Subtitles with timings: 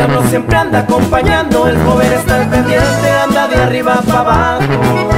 [0.00, 5.08] anda acompañando, el joven está al pendiente, anda de arriba para abajo.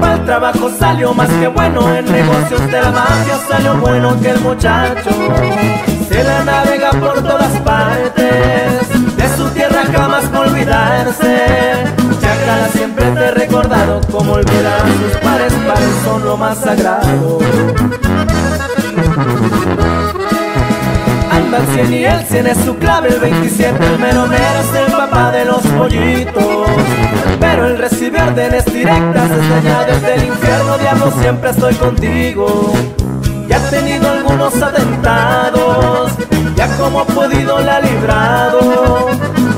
[0.00, 4.30] Para el trabajo salió más que bueno, en negocios de la mafia salió bueno que
[4.30, 5.10] el muchacho.
[6.08, 11.84] Se la navega por todas partes, de su tierra jamás por olvidarse.
[12.20, 17.38] Chacala siempre te he recordado, como olvidar a sus pares, pares son lo más sagrado.
[21.54, 24.92] Al 100 y el 100 es su clave, el 27 el mero mero es el
[24.92, 26.68] papá de los pollitos.
[27.38, 32.72] Pero el recibir órdenes directas es allá desde el infierno, diablo, siempre estoy contigo.
[33.46, 36.10] Ya ha tenido algunos atentados,
[36.56, 39.10] ya como ha podido la ha librado.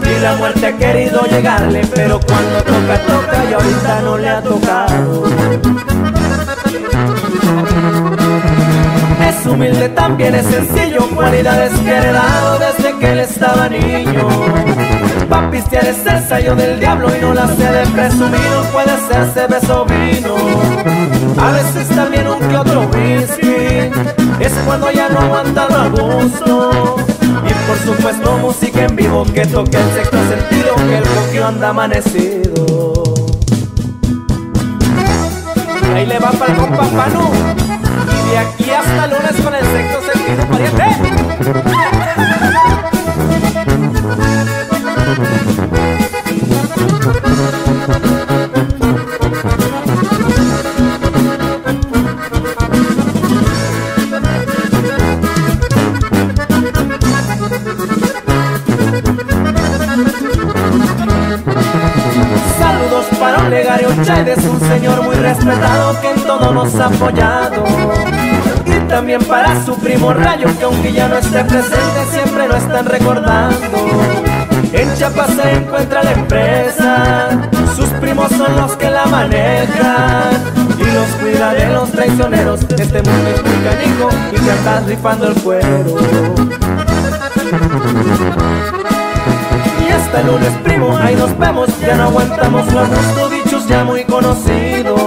[0.04, 4.42] Y la muerte ha querido llegarle, pero cuando toca, toca y ahorita no le ha
[4.42, 5.24] tocado.
[9.56, 14.28] Humilde, también es sencillo, cualidades que he heredado desde que él estaba niño.
[15.30, 20.34] Pa' es el del diablo y no la sé de presumido, puede serse beso vino.
[21.38, 23.90] A veces también un que otro whisky,
[24.40, 26.96] es cuando ya no aguanta a gusto.
[27.22, 31.70] Y por supuesto música en vivo que toque el sexto sentido, que el coquio anda
[31.70, 33.02] amanecido.
[35.94, 37.65] Ahí le va para compa Panu.
[38.26, 41.35] Y de aquí hasta lunes con el sexto sentido, pariente.
[63.26, 67.64] Para Olegario Chávez, un señor muy respetado que en todo nos ha apoyado.
[68.64, 72.86] Y también para su primo Rayo, que aunque ya no esté presente, siempre lo están
[72.86, 73.78] recordando.
[74.72, 77.28] En Chiapas se encuentra la empresa,
[77.74, 80.44] sus primos son los que la manejan.
[80.78, 85.26] Y los cuida de los traicioneros, este mundo es muy canijo y te andas rifando
[85.26, 85.96] el cuero.
[90.18, 91.68] El lunes, primo, ahí nos vemos.
[91.80, 95.00] Ya no aguantamos los gusto dichos ya muy conocidos.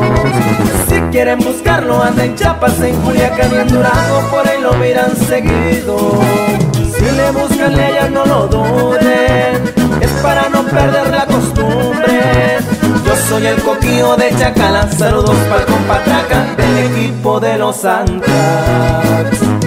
[0.88, 5.16] Si quieren buscarlo, anda en Chiapas, en Culiacán y en Durango, por ahí lo miran
[5.16, 6.20] seguido.
[6.96, 9.74] Si le buscan, le hallan, no lo duden.
[10.00, 12.60] Es para no perder la costumbre.
[13.06, 19.59] Yo soy el coquillo de Chacala, saludos para el compatraca del equipo de los Antrax.